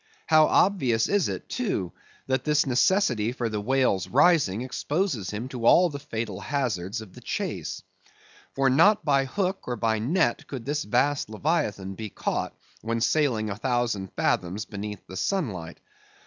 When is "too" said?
1.47-1.91